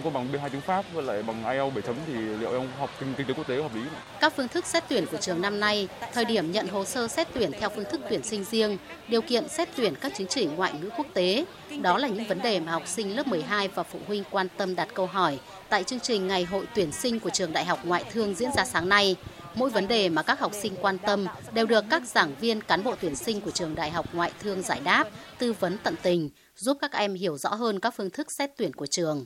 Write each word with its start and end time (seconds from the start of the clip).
em 0.00 0.04
có 0.04 0.10
bằng 0.10 0.32
B2 0.32 0.48
tiếng 0.48 0.60
Pháp 0.60 0.84
với 0.92 1.02
lại 1.02 1.22
bằng 1.22 1.44
IELTS 1.44 1.74
7 1.74 1.82
chấm 1.82 1.96
thì 2.06 2.12
liệu 2.12 2.52
em 2.52 2.68
học 2.78 2.90
kinh, 3.00 3.14
kinh 3.16 3.26
tế 3.26 3.34
quốc 3.34 3.46
tế 3.46 3.56
hợp 3.56 3.74
lý 3.74 3.80
không? 3.80 3.98
Các 4.20 4.32
phương 4.36 4.48
thức 4.48 4.66
xét 4.66 4.84
tuyển 4.88 5.06
của 5.06 5.16
trường 5.16 5.40
năm 5.40 5.60
nay, 5.60 5.88
thời 6.12 6.24
điểm 6.24 6.52
nhận 6.52 6.68
hồ 6.68 6.84
sơ 6.84 7.08
xét 7.08 7.28
tuyển 7.34 7.50
theo 7.60 7.68
phương 7.68 7.84
thức 7.84 8.00
tuyển 8.10 8.22
sinh 8.22 8.44
riêng, 8.44 8.78
điều 9.08 9.22
kiện 9.22 9.48
xét 9.48 9.68
tuyển 9.76 9.94
các 9.94 10.12
chứng 10.16 10.26
chỉ 10.26 10.46
ngoại 10.46 10.72
ngữ 10.80 10.90
quốc 10.96 11.06
tế, 11.14 11.44
đó 11.82 11.98
là 11.98 12.08
những 12.08 12.24
vấn 12.24 12.42
đề 12.42 12.60
mà 12.60 12.72
học 12.72 12.82
sinh 12.86 13.16
lớp 13.16 13.26
12 13.26 13.68
và 13.68 13.82
phụ 13.82 13.98
huynh 14.06 14.24
quan 14.30 14.46
tâm 14.56 14.74
đặt 14.74 14.88
câu 14.94 15.06
hỏi 15.06 15.38
tại 15.68 15.84
chương 15.84 16.00
trình 16.00 16.28
Ngày 16.28 16.44
hội 16.44 16.66
tuyển 16.74 16.92
sinh 16.92 17.20
của 17.20 17.30
trường 17.30 17.52
Đại 17.52 17.64
học 17.64 17.78
Ngoại 17.84 18.04
thương 18.12 18.34
diễn 18.34 18.50
ra 18.56 18.64
sáng 18.64 18.88
nay. 18.88 19.16
Mỗi 19.54 19.70
vấn 19.70 19.88
đề 19.88 20.08
mà 20.08 20.22
các 20.22 20.40
học 20.40 20.52
sinh 20.62 20.74
quan 20.80 20.98
tâm 20.98 21.26
đều 21.52 21.66
được 21.66 21.84
các 21.90 22.02
giảng 22.08 22.34
viên 22.40 22.60
cán 22.60 22.84
bộ 22.84 22.94
tuyển 23.00 23.16
sinh 23.16 23.40
của 23.40 23.50
trường 23.50 23.74
Đại 23.74 23.90
học 23.90 24.06
Ngoại 24.12 24.32
thương 24.42 24.62
giải 24.62 24.80
đáp, 24.84 25.04
tư 25.38 25.52
vấn 25.52 25.78
tận 25.82 25.94
tình, 26.02 26.30
giúp 26.56 26.78
các 26.80 26.92
em 26.92 27.14
hiểu 27.14 27.36
rõ 27.38 27.50
hơn 27.54 27.80
các 27.80 27.94
phương 27.96 28.10
thức 28.10 28.32
xét 28.32 28.50
tuyển 28.56 28.72
của 28.72 28.86
trường. 28.86 29.24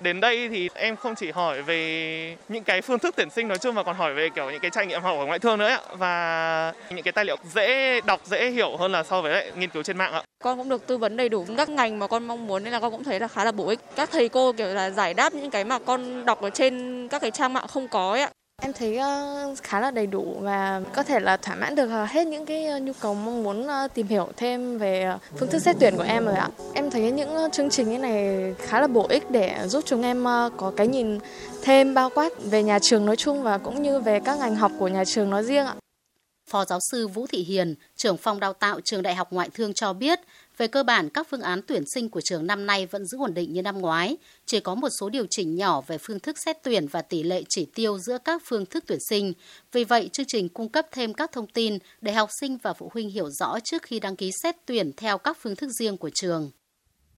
Đến 0.00 0.20
đây 0.20 0.48
thì 0.48 0.68
em 0.74 0.96
không 0.96 1.14
chỉ 1.14 1.30
hỏi 1.30 1.62
về 1.62 2.36
những 2.48 2.64
cái 2.64 2.82
phương 2.82 2.98
thức 2.98 3.14
tuyển 3.16 3.30
sinh 3.30 3.48
nói 3.48 3.58
chung 3.58 3.74
mà 3.74 3.82
còn 3.82 3.96
hỏi 3.96 4.14
về, 4.14 4.28
kiểu, 4.34 4.50
những 4.50 4.60
cái 4.60 4.70
trải 4.70 4.86
nghiệm 4.86 5.02
học 5.02 5.16
ở 5.18 5.26
ngoại 5.26 5.38
thương 5.38 5.58
nữa 5.58 5.66
ạ 5.66 5.80
và 5.92 6.72
những 6.90 7.02
cái 7.02 7.12
tài 7.12 7.24
liệu 7.24 7.36
dễ 7.54 8.00
đọc, 8.00 8.20
dễ 8.24 8.50
hiểu 8.50 8.76
hơn 8.76 8.92
là 8.92 9.02
so 9.02 9.22
với 9.22 9.32
lại 9.32 9.52
nghiên 9.56 9.70
cứu 9.70 9.82
trên 9.82 9.98
mạng 9.98 10.12
ạ. 10.12 10.22
Con 10.44 10.58
cũng 10.58 10.68
được 10.68 10.86
tư 10.86 10.98
vấn 10.98 11.16
đầy 11.16 11.28
đủ 11.28 11.46
các 11.56 11.68
ngành 11.68 11.98
mà 11.98 12.06
con 12.06 12.26
mong 12.26 12.46
muốn 12.46 12.64
nên 12.64 12.72
là 12.72 12.80
con 12.80 12.90
cũng 12.90 13.04
thấy 13.04 13.20
là 13.20 13.28
khá 13.28 13.44
là 13.44 13.52
bổ 13.52 13.68
ích. 13.68 13.80
Các 13.96 14.10
thầy 14.12 14.28
cô, 14.28 14.52
kiểu 14.52 14.66
là, 14.66 14.90
giải 14.90 15.14
đáp 15.14 15.34
những 15.34 15.50
cái 15.50 15.64
mà 15.64 15.78
con 15.78 16.24
đọc 16.24 16.42
ở 16.42 16.50
trên 16.50 17.08
các 17.08 17.22
cái 17.22 17.30
trang 17.30 17.52
mạng 17.52 17.66
không 17.68 17.88
có 17.88 18.12
ấy 18.12 18.20
ạ. 18.20 18.30
Em 18.62 18.72
thấy 18.72 18.96
ờ, 18.96 19.54
khá 19.62 19.80
là 19.80 19.90
đầy 19.90 20.06
đủ 20.06 20.36
và 20.40 20.80
có 20.92 21.02
thể 21.02 21.20
là 21.20 21.36
thỏa 21.36 21.54
mãn 21.54 21.74
được 21.74 21.90
ờ, 21.90 22.04
hết 22.04 22.26
những 22.26 22.46
cái 22.46 22.66
ờ, 22.66 22.78
nhu 22.78 22.92
cầu 23.00 23.14
mong 23.14 23.42
muốn 23.42 23.66
tìm 23.94 24.06
hiểu 24.06 24.28
thêm 24.36 24.78
về 24.78 25.12
phương 25.36 25.48
thức 25.48 25.58
xét 25.58 25.76
tuyển 25.80 25.96
của 25.96 26.02
em 26.02 26.24
rồi 26.24 26.34
ạ. 26.34 26.48
Em 26.74 26.90
thấy 26.90 27.10
những 27.10 27.50
chương 27.52 27.70
trình 27.70 27.90
như 27.90 27.98
này 27.98 28.54
khá 28.58 28.80
là 28.80 28.86
bổ 28.86 29.06
ích 29.08 29.30
để 29.30 29.56
giúp 29.66 29.84
chúng 29.86 30.02
em 30.02 30.24
có 30.56 30.72
cái 30.76 30.86
nhìn 30.86 31.18
thêm 31.62 31.94
bao 31.94 32.10
quát 32.14 32.32
về 32.44 32.62
nhà 32.62 32.78
trường 32.78 33.06
nói 33.06 33.16
chung 33.16 33.42
và 33.42 33.58
cũng 33.58 33.82
như 33.82 34.00
về 34.00 34.20
các 34.20 34.38
ngành 34.38 34.56
học 34.56 34.72
của 34.78 34.88
nhà 34.88 35.04
trường 35.04 35.30
nói 35.30 35.44
riêng 35.44 35.66
ạ. 35.66 35.74
Phó 36.50 36.64
giáo 36.64 36.78
sư 36.90 37.08
Vũ 37.08 37.26
Thị 37.26 37.42
Hiền, 37.42 37.74
trưởng 37.96 38.16
phòng 38.16 38.40
đào 38.40 38.52
tạo 38.52 38.80
trường 38.80 39.02
Đại 39.02 39.14
học 39.14 39.32
Ngoại 39.32 39.50
thương 39.54 39.74
cho 39.74 39.92
biết, 39.92 40.20
về 40.56 40.66
cơ 40.66 40.82
bản, 40.82 41.08
các 41.10 41.26
phương 41.30 41.40
án 41.40 41.62
tuyển 41.62 41.82
sinh 41.94 42.08
của 42.08 42.20
trường 42.20 42.46
năm 42.46 42.66
nay 42.66 42.86
vẫn 42.86 43.06
giữ 43.06 43.18
ổn 43.18 43.34
định 43.34 43.52
như 43.52 43.62
năm 43.62 43.78
ngoái, 43.78 44.16
chỉ 44.46 44.60
có 44.60 44.74
một 44.74 44.88
số 45.00 45.08
điều 45.08 45.26
chỉnh 45.30 45.56
nhỏ 45.56 45.80
về 45.80 45.98
phương 45.98 46.20
thức 46.20 46.36
xét 46.44 46.56
tuyển 46.62 46.86
và 46.86 47.02
tỷ 47.02 47.22
lệ 47.22 47.42
chỉ 47.48 47.66
tiêu 47.74 47.98
giữa 47.98 48.18
các 48.24 48.42
phương 48.44 48.66
thức 48.66 48.84
tuyển 48.86 48.98
sinh. 49.08 49.32
Vì 49.72 49.84
vậy, 49.84 50.10
chương 50.12 50.26
trình 50.28 50.48
cung 50.48 50.68
cấp 50.68 50.86
thêm 50.92 51.14
các 51.14 51.32
thông 51.32 51.46
tin 51.46 51.78
để 52.00 52.12
học 52.12 52.28
sinh 52.40 52.58
và 52.62 52.72
phụ 52.72 52.90
huynh 52.94 53.10
hiểu 53.10 53.30
rõ 53.30 53.58
trước 53.64 53.82
khi 53.82 54.00
đăng 54.00 54.16
ký 54.16 54.30
xét 54.42 54.56
tuyển 54.66 54.92
theo 54.96 55.18
các 55.18 55.38
phương 55.40 55.56
thức 55.56 55.70
riêng 55.78 55.96
của 55.96 56.10
trường. 56.14 56.50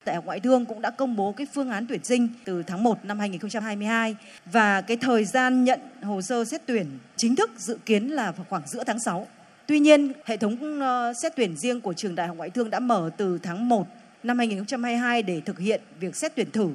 Đại 0.04 0.14
học 0.14 0.24
Ngoại 0.24 0.40
thương 0.40 0.66
cũng 0.66 0.82
đã 0.82 0.90
công 0.90 1.16
bố 1.16 1.32
cái 1.32 1.46
phương 1.54 1.70
án 1.70 1.86
tuyển 1.86 2.04
sinh 2.04 2.28
từ 2.44 2.62
tháng 2.62 2.82
1 2.82 3.04
năm 3.04 3.18
2022 3.18 4.16
và 4.46 4.80
cái 4.80 4.96
thời 4.96 5.24
gian 5.24 5.64
nhận 5.64 5.80
hồ 6.02 6.22
sơ 6.22 6.44
xét 6.44 6.62
tuyển 6.66 6.86
chính 7.16 7.36
thức 7.36 7.50
dự 7.58 7.78
kiến 7.86 8.08
là 8.08 8.30
vào 8.30 8.46
khoảng 8.50 8.62
giữa 8.66 8.84
tháng 8.84 8.98
6. 9.00 9.26
Tuy 9.66 9.78
nhiên, 9.78 10.12
hệ 10.24 10.36
thống 10.36 10.80
ờ, 10.80 11.12
xét 11.22 11.36
tuyển 11.36 11.56
riêng 11.56 11.80
của 11.80 11.92
trường 11.92 12.14
Đại 12.14 12.28
học 12.28 12.36
Ngoại 12.36 12.50
thương 12.50 12.70
đã 12.70 12.80
mở 12.80 13.10
từ 13.16 13.38
tháng 13.42 13.68
1 13.68 13.86
năm 14.22 14.38
2022 14.38 15.22
để 15.22 15.40
thực 15.40 15.58
hiện 15.58 15.80
việc 16.00 16.16
xét 16.16 16.34
tuyển 16.34 16.50
thử. 16.50 16.70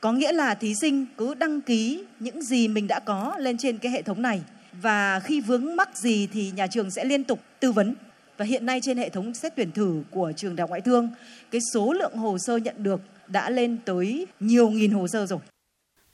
Có 0.00 0.12
nghĩa 0.12 0.32
là 0.32 0.54
thí 0.54 0.74
sinh 0.74 1.06
cứ 1.16 1.34
đăng 1.34 1.60
ký 1.60 2.04
những 2.20 2.42
gì 2.42 2.68
mình 2.68 2.86
đã 2.86 3.00
có 3.00 3.34
lên 3.38 3.58
trên 3.58 3.78
cái 3.78 3.92
hệ 3.92 4.02
thống 4.02 4.22
này 4.22 4.42
và 4.72 5.20
khi 5.20 5.40
vướng 5.40 5.76
mắc 5.76 5.96
gì 5.96 6.28
thì 6.32 6.52
nhà 6.56 6.66
trường 6.66 6.90
sẽ 6.90 7.04
liên 7.04 7.24
tục 7.24 7.40
tư 7.60 7.72
vấn. 7.72 7.94
Và 8.40 8.46
hiện 8.46 8.66
nay 8.66 8.80
trên 8.82 8.98
hệ 8.98 9.08
thống 9.08 9.34
xét 9.34 9.52
tuyển 9.56 9.72
thử 9.72 10.02
của 10.10 10.32
trường 10.36 10.56
Đại 10.56 10.62
học 10.62 10.70
Ngoại 10.70 10.80
thương, 10.80 11.10
cái 11.50 11.60
số 11.74 11.92
lượng 11.92 12.16
hồ 12.16 12.38
sơ 12.38 12.56
nhận 12.56 12.82
được 12.82 13.00
đã 13.26 13.50
lên 13.50 13.78
tới 13.84 14.26
nhiều 14.40 14.70
nghìn 14.70 14.92
hồ 14.92 15.08
sơ 15.08 15.26
rồi. 15.26 15.38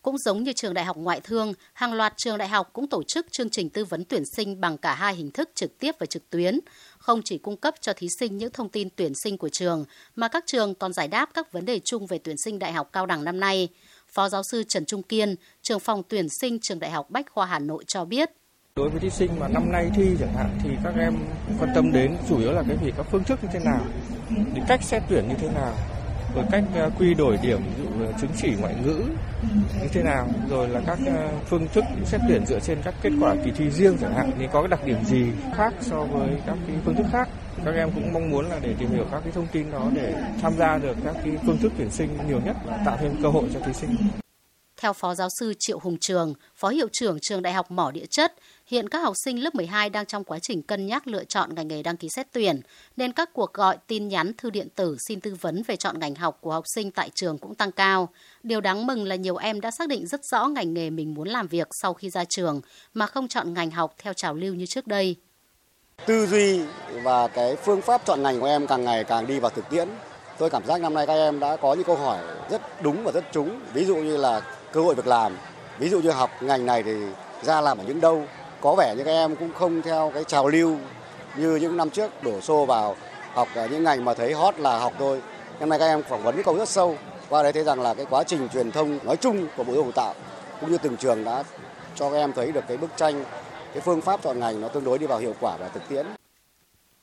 Cũng 0.02 0.18
giống 0.18 0.42
như 0.42 0.52
trường 0.52 0.74
đại 0.74 0.84
học 0.84 0.96
ngoại 0.96 1.20
thương, 1.20 1.52
hàng 1.72 1.92
loạt 1.92 2.14
trường 2.16 2.38
đại 2.38 2.48
học 2.48 2.70
cũng 2.72 2.88
tổ 2.88 3.02
chức 3.02 3.26
chương 3.30 3.50
trình 3.50 3.70
tư 3.70 3.84
vấn 3.84 4.04
tuyển 4.04 4.22
sinh 4.36 4.60
bằng 4.60 4.78
cả 4.78 4.94
hai 4.94 5.14
hình 5.14 5.30
thức 5.30 5.50
trực 5.54 5.78
tiếp 5.78 5.94
và 5.98 6.06
trực 6.06 6.30
tuyến, 6.30 6.60
không 6.98 7.20
chỉ 7.24 7.38
cung 7.38 7.56
cấp 7.56 7.74
cho 7.80 7.92
thí 7.92 8.08
sinh 8.20 8.38
những 8.38 8.52
thông 8.52 8.68
tin 8.68 8.88
tuyển 8.96 9.12
sinh 9.14 9.38
của 9.38 9.48
trường, 9.48 9.84
mà 10.14 10.28
các 10.28 10.44
trường 10.46 10.74
còn 10.74 10.92
giải 10.92 11.08
đáp 11.08 11.30
các 11.34 11.52
vấn 11.52 11.64
đề 11.64 11.80
chung 11.84 12.06
về 12.06 12.18
tuyển 12.18 12.36
sinh 12.36 12.58
đại 12.58 12.72
học 12.72 12.90
cao 12.92 13.06
đẳng 13.06 13.24
năm 13.24 13.40
nay. 13.40 13.68
Phó 14.08 14.28
giáo 14.28 14.42
sư 14.42 14.62
Trần 14.68 14.84
Trung 14.84 15.02
Kiên, 15.02 15.34
trưởng 15.62 15.80
phòng 15.80 16.02
tuyển 16.08 16.28
sinh 16.28 16.58
trường 16.60 16.78
Đại 16.78 16.90
học 16.90 17.10
Bách 17.10 17.30
khoa 17.30 17.46
Hà 17.46 17.58
Nội 17.58 17.84
cho 17.86 18.04
biết. 18.04 18.30
Đối 18.76 18.88
với 18.88 19.00
thí 19.00 19.10
sinh 19.10 19.30
mà 19.40 19.48
năm 19.48 19.72
nay 19.72 19.90
thi 19.94 20.16
chẳng 20.20 20.32
hạn 20.32 20.50
thì 20.62 20.70
các 20.84 20.94
em 20.98 21.14
quan 21.60 21.70
tâm 21.74 21.92
đến 21.92 22.16
chủ 22.28 22.38
yếu 22.38 22.52
là 22.52 22.62
cái 22.68 22.76
việc 22.76 22.94
các 22.96 23.06
phương 23.10 23.24
thức 23.24 23.38
như 23.42 23.48
thế 23.52 23.58
nào, 23.58 23.80
thì 24.28 24.60
cách 24.68 24.82
xét 24.82 25.02
tuyển 25.08 25.28
như 25.28 25.34
thế 25.34 25.48
nào, 25.54 25.72
rồi 26.34 26.44
cách 26.50 26.64
ờ, 26.74 26.90
quy 26.98 27.14
đổi 27.14 27.38
điểm 27.42 27.60
ví 27.78 27.84
dụ 27.84 28.06
chứng 28.20 28.30
chỉ 28.36 28.52
ngoại 28.60 28.74
ngữ 28.84 29.02
như 29.80 29.88
thế 29.92 30.02
nào 30.02 30.28
rồi 30.50 30.68
là 30.68 30.80
các 30.86 30.98
ờ, 31.06 31.28
phương 31.46 31.66
thức 31.74 31.84
xét 32.04 32.20
tuyển 32.28 32.46
dựa 32.46 32.60
trên 32.60 32.78
các 32.84 32.94
kết 33.02 33.10
quả 33.20 33.34
kỳ 33.44 33.50
thi 33.50 33.70
riêng 33.70 33.96
chẳng 34.00 34.14
hạn. 34.14 34.30
Thì 34.38 34.46
có 34.52 34.62
cái 34.62 34.68
đặc 34.68 34.80
điểm 34.84 35.04
gì 35.04 35.26
khác 35.56 35.74
so 35.80 36.04
với 36.04 36.28
các 36.46 36.56
cái 36.66 36.76
phương 36.84 36.94
thức 36.94 37.06
khác? 37.12 37.28
Các 37.64 37.74
em 37.74 37.90
cũng 37.94 38.12
mong 38.12 38.30
muốn 38.30 38.46
là 38.46 38.58
để 38.62 38.74
tìm 38.78 38.90
hiểu 38.90 39.04
các 39.12 39.20
cái 39.24 39.32
thông 39.32 39.46
tin 39.52 39.70
đó 39.70 39.90
để 39.94 40.14
tham 40.42 40.52
gia 40.58 40.78
được 40.78 40.96
các 41.04 41.16
cái 41.24 41.32
phương 41.46 41.58
thức 41.58 41.72
tuyển 41.78 41.90
sinh 41.90 42.18
nhiều 42.28 42.40
nhất 42.44 42.56
và 42.66 42.78
tạo 42.84 42.96
thêm 43.00 43.12
cơ 43.22 43.28
hội 43.28 43.44
cho 43.54 43.60
thí 43.60 43.72
sinh 43.72 43.96
theo 44.76 44.92
Phó 44.92 45.14
Giáo 45.14 45.28
sư 45.40 45.54
Triệu 45.58 45.78
Hùng 45.78 45.96
Trường, 46.00 46.34
Phó 46.54 46.68
Hiệu 46.68 46.88
trưởng 46.92 47.18
Trường 47.20 47.42
Đại 47.42 47.52
học 47.52 47.70
Mỏ 47.70 47.90
Địa 47.90 48.06
Chất, 48.10 48.34
hiện 48.66 48.88
các 48.88 48.98
học 48.98 49.14
sinh 49.24 49.42
lớp 49.42 49.54
12 49.54 49.90
đang 49.90 50.06
trong 50.06 50.24
quá 50.24 50.38
trình 50.38 50.62
cân 50.62 50.86
nhắc 50.86 51.06
lựa 51.06 51.24
chọn 51.24 51.54
ngành 51.54 51.68
nghề 51.68 51.82
đăng 51.82 51.96
ký 51.96 52.08
xét 52.08 52.26
tuyển, 52.32 52.60
nên 52.96 53.12
các 53.12 53.32
cuộc 53.32 53.52
gọi, 53.52 53.76
tin 53.86 54.08
nhắn, 54.08 54.32
thư 54.38 54.50
điện 54.50 54.68
tử 54.74 54.96
xin 55.08 55.20
tư 55.20 55.36
vấn 55.40 55.62
về 55.66 55.76
chọn 55.76 55.98
ngành 55.98 56.14
học 56.14 56.38
của 56.40 56.52
học 56.52 56.64
sinh 56.74 56.90
tại 56.90 57.10
trường 57.14 57.38
cũng 57.38 57.54
tăng 57.54 57.72
cao. 57.72 58.08
Điều 58.42 58.60
đáng 58.60 58.86
mừng 58.86 59.04
là 59.04 59.14
nhiều 59.14 59.36
em 59.36 59.60
đã 59.60 59.70
xác 59.70 59.88
định 59.88 60.06
rất 60.06 60.20
rõ 60.24 60.48
ngành 60.48 60.74
nghề 60.74 60.90
mình 60.90 61.14
muốn 61.14 61.28
làm 61.28 61.48
việc 61.48 61.68
sau 61.82 61.94
khi 61.94 62.10
ra 62.10 62.24
trường, 62.24 62.60
mà 62.94 63.06
không 63.06 63.28
chọn 63.28 63.54
ngành 63.54 63.70
học 63.70 63.94
theo 63.98 64.12
trào 64.12 64.34
lưu 64.34 64.54
như 64.54 64.66
trước 64.66 64.86
đây. 64.86 65.16
Tư 66.06 66.26
duy 66.26 66.60
và 67.02 67.28
cái 67.28 67.56
phương 67.56 67.82
pháp 67.82 68.02
chọn 68.04 68.22
ngành 68.22 68.40
của 68.40 68.46
em 68.46 68.66
càng 68.66 68.84
ngày 68.84 69.04
càng 69.04 69.26
đi 69.26 69.38
vào 69.38 69.50
thực 69.50 69.70
tiễn. 69.70 69.88
Tôi 70.38 70.50
cảm 70.50 70.66
giác 70.66 70.80
năm 70.80 70.94
nay 70.94 71.06
các 71.06 71.14
em 71.14 71.40
đã 71.40 71.56
có 71.56 71.74
những 71.74 71.84
câu 71.84 71.96
hỏi 71.96 72.24
rất 72.50 72.82
đúng 72.82 73.04
và 73.04 73.12
rất 73.12 73.24
trúng. 73.32 73.60
Ví 73.72 73.84
dụ 73.84 73.96
như 73.96 74.16
là 74.16 74.55
cơ 74.76 74.82
hội 74.82 74.94
việc 74.94 75.06
làm. 75.06 75.36
Ví 75.78 75.88
dụ 75.88 76.00
như 76.00 76.10
học 76.10 76.30
ngành 76.40 76.66
này 76.66 76.82
thì 76.82 76.92
ra 77.42 77.60
làm 77.60 77.78
ở 77.78 77.84
những 77.86 78.00
đâu. 78.00 78.22
Có 78.60 78.74
vẻ 78.74 78.94
như 78.96 79.04
các 79.04 79.10
em 79.10 79.36
cũng 79.36 79.50
không 79.58 79.82
theo 79.82 80.10
cái 80.14 80.24
trào 80.24 80.48
lưu 80.48 80.76
như 81.36 81.56
những 81.56 81.76
năm 81.76 81.90
trước 81.90 82.22
đổ 82.22 82.40
xô 82.40 82.64
vào 82.64 82.96
học 83.32 83.48
những 83.70 83.84
ngành 83.84 84.04
mà 84.04 84.14
thấy 84.14 84.32
hot 84.32 84.58
là 84.58 84.78
học 84.78 84.92
thôi. 84.98 85.22
Năm 85.60 85.68
nay 85.68 85.78
các 85.78 85.86
em 85.86 86.02
phỏng 86.02 86.22
vấn 86.22 86.42
câu 86.42 86.58
rất 86.58 86.68
sâu. 86.68 86.96
Qua 87.28 87.42
đấy 87.42 87.52
thấy 87.52 87.64
rằng 87.64 87.80
là 87.80 87.94
cái 87.94 88.06
quá 88.10 88.24
trình 88.24 88.48
truyền 88.48 88.72
thông 88.72 88.98
nói 89.02 89.16
chung 89.16 89.46
của 89.56 89.64
Bộ 89.64 89.72
Giáo 89.72 89.84
dục 89.84 89.94
Tạo 89.94 90.14
cũng 90.60 90.72
như 90.72 90.78
từng 90.78 90.96
trường 90.96 91.24
đã 91.24 91.44
cho 91.94 92.10
các 92.10 92.16
em 92.16 92.32
thấy 92.32 92.52
được 92.52 92.64
cái 92.68 92.76
bức 92.76 92.90
tranh, 92.96 93.24
cái 93.72 93.80
phương 93.80 94.00
pháp 94.00 94.22
chọn 94.22 94.40
ngành 94.40 94.60
nó 94.60 94.68
tương 94.68 94.84
đối 94.84 94.98
đi 94.98 95.06
vào 95.06 95.18
hiệu 95.18 95.34
quả 95.40 95.56
và 95.60 95.68
thực 95.68 95.88
tiễn. 95.88 96.06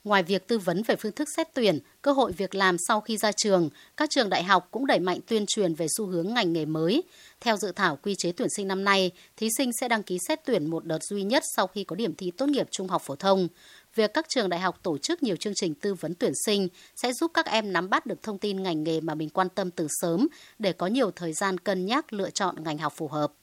Ngoài 0.03 0.23
việc 0.23 0.47
tư 0.47 0.59
vấn 0.59 0.83
về 0.83 0.95
phương 0.95 1.11
thức 1.11 1.27
xét 1.37 1.47
tuyển, 1.53 1.79
cơ 2.01 2.11
hội 2.11 2.31
việc 2.31 2.55
làm 2.55 2.77
sau 2.87 3.01
khi 3.01 3.17
ra 3.17 3.31
trường, 3.31 3.69
các 3.97 4.09
trường 4.09 4.29
đại 4.29 4.43
học 4.43 4.67
cũng 4.71 4.85
đẩy 4.85 4.99
mạnh 4.99 5.19
tuyên 5.27 5.45
truyền 5.45 5.73
về 5.73 5.87
xu 5.97 6.05
hướng 6.05 6.33
ngành 6.33 6.53
nghề 6.53 6.65
mới. 6.65 7.03
Theo 7.41 7.57
dự 7.57 7.71
thảo 7.71 7.95
quy 8.03 8.15
chế 8.17 8.31
tuyển 8.31 8.49
sinh 8.57 8.67
năm 8.67 8.83
nay, 8.83 9.11
thí 9.37 9.47
sinh 9.57 9.71
sẽ 9.81 9.87
đăng 9.87 10.03
ký 10.03 10.17
xét 10.27 10.39
tuyển 10.45 10.69
một 10.69 10.85
đợt 10.85 11.03
duy 11.03 11.23
nhất 11.23 11.43
sau 11.55 11.67
khi 11.67 11.83
có 11.83 11.95
điểm 11.95 12.15
thi 12.15 12.31
tốt 12.31 12.49
nghiệp 12.49 12.67
trung 12.71 12.87
học 12.87 13.01
phổ 13.05 13.15
thông. 13.15 13.47
Việc 13.95 14.13
các 14.13 14.25
trường 14.29 14.49
đại 14.49 14.59
học 14.59 14.79
tổ 14.83 14.97
chức 14.97 15.23
nhiều 15.23 15.35
chương 15.35 15.53
trình 15.55 15.75
tư 15.75 15.93
vấn 15.93 16.15
tuyển 16.15 16.33
sinh 16.45 16.67
sẽ 16.95 17.13
giúp 17.13 17.31
các 17.33 17.45
em 17.45 17.73
nắm 17.73 17.89
bắt 17.89 18.05
được 18.05 18.23
thông 18.23 18.37
tin 18.37 18.63
ngành 18.63 18.83
nghề 18.83 19.01
mà 19.01 19.15
mình 19.15 19.29
quan 19.29 19.49
tâm 19.49 19.71
từ 19.71 19.87
sớm 20.01 20.27
để 20.59 20.73
có 20.73 20.87
nhiều 20.87 21.11
thời 21.11 21.33
gian 21.33 21.57
cân 21.57 21.85
nhắc 21.85 22.13
lựa 22.13 22.29
chọn 22.29 22.63
ngành 22.63 22.77
học 22.77 22.93
phù 22.95 23.07
hợp. 23.07 23.33